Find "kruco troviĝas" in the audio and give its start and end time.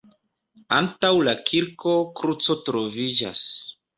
2.21-3.47